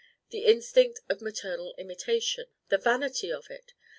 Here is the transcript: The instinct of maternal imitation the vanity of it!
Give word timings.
The 0.31 0.45
instinct 0.45 1.01
of 1.09 1.21
maternal 1.21 1.75
imitation 1.77 2.45
the 2.69 2.79
vanity 2.79 3.31
of 3.31 3.51
it! 3.51 3.75